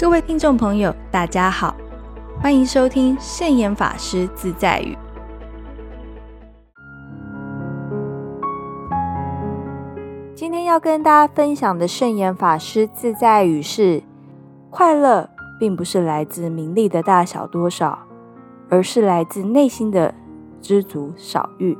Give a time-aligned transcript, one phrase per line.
[0.00, 1.74] 各位听众朋友，大家好，
[2.40, 4.96] 欢迎收听圣严法师自在语。
[10.36, 14.00] 今天要跟大家分享的圣严法师自在语是：
[14.70, 17.98] 快乐并不是来自名利的大小多少，
[18.68, 20.14] 而是来自内心的
[20.62, 21.76] 知足少欲。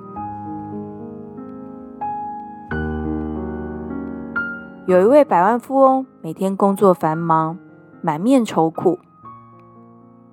[4.89, 7.57] 有一位百万富翁，每天工作繁忙，
[8.03, 8.99] 满面愁苦。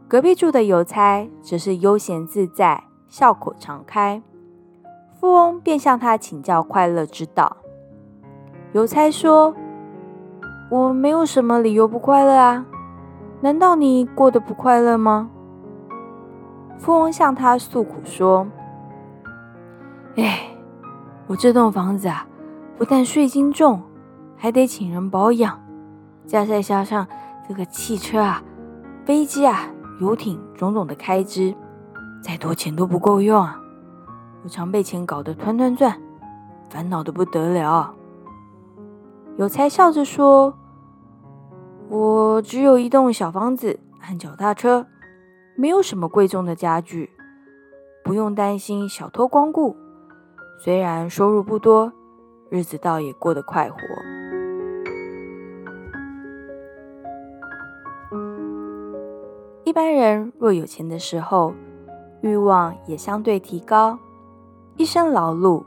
[0.07, 4.21] 隔壁住的邮差则是悠闲自在，笑口常开。
[5.13, 7.57] 富翁便向他请教快乐之道。
[8.73, 9.55] 邮差说
[10.69, 12.65] ：“我没有什么理由不快乐啊，
[13.41, 15.29] 难道你过得不快乐吗？”
[16.77, 18.45] 富翁向他诉苦说
[20.17, 20.49] ：“哎，
[21.27, 22.27] 我这栋房子啊，
[22.77, 23.81] 不但税金重。”
[24.38, 25.59] 还得请人保养，
[26.27, 27.07] 加再加上
[27.47, 28.43] 这个汽车啊、
[29.05, 29.69] 飞机啊、
[30.01, 31.53] 游艇种种的开支，
[32.21, 33.61] 再多钱都不够用啊！
[34.43, 35.95] 我常被钱搞得团团转，
[36.69, 37.93] 烦恼的不得了。
[39.38, 40.57] 有才笑着说
[41.88, 44.88] ：“我只有一栋小房子和脚踏车，
[45.55, 47.11] 没有什么贵重的家具，
[48.03, 49.75] 不用担心小偷光顾。
[50.63, 51.93] 虽然收入不多，
[52.49, 53.77] 日子倒也过得快活。”
[59.66, 61.55] 一般人若有钱的时候，
[62.21, 63.97] 欲望也相对提高，
[64.77, 65.63] 一生劳碌，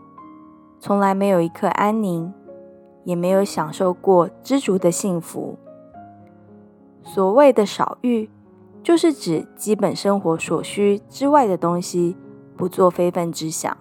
[0.78, 2.32] 从来没有一刻安宁，
[3.02, 5.58] 也没有享受过知足的幸福。
[7.02, 8.30] 所谓的少欲，
[8.84, 12.16] 就是指基本生活所需之外的东西
[12.56, 13.76] 不做非分之想。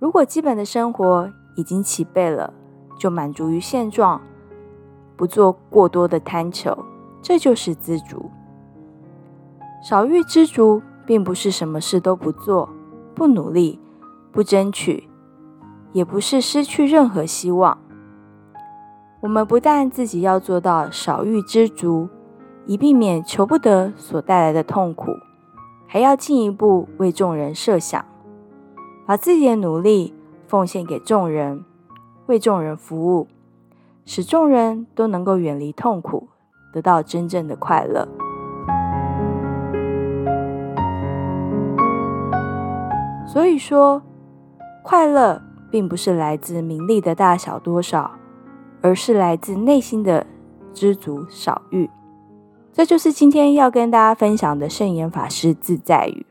[0.00, 2.52] 如果基本的生活已经齐备了，
[2.98, 4.20] 就满足于现状，
[5.16, 6.76] 不做过多的贪求，
[7.22, 8.28] 这就是知足。
[9.88, 12.68] 少欲知足，并不是什么事都不做、
[13.14, 13.78] 不努力、
[14.32, 15.08] 不争取，
[15.92, 17.78] 也不是失去任何希望。
[19.20, 22.08] 我们不但自己要做到少欲知足，
[22.66, 25.12] 以避免求不得所带来的痛苦，
[25.86, 28.04] 还要进一步为众人设想，
[29.06, 30.12] 把自己的努力
[30.48, 31.64] 奉献给众人，
[32.26, 33.28] 为众人服务，
[34.04, 36.26] 使众人都能够远离痛苦，
[36.72, 38.08] 得到真正的快乐。
[43.36, 44.00] 所以说，
[44.82, 48.12] 快乐并不是来自名利的大小多少，
[48.80, 50.26] 而是来自内心的
[50.72, 51.90] 知足少欲。
[52.72, 56.24] 这就是今天要跟大家分享的圣严法师自在语。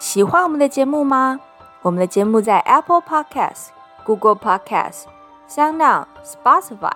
[0.00, 1.38] 喜欢我们的节目吗？
[1.82, 3.68] 我们的节目在 Apple Podcast、
[4.04, 5.04] Google Podcast、
[5.48, 6.94] SoundOn、Spotify、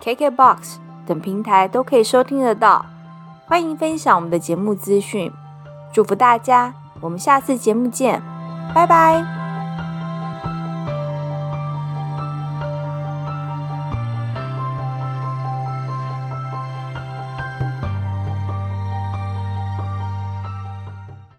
[0.00, 2.86] KKBox 等平台都可以收听得到。
[3.46, 5.30] 欢迎分享我们的节目资讯，
[5.92, 6.72] 祝福大家！
[7.00, 8.22] 我们下次节目见，
[8.74, 9.33] 拜拜。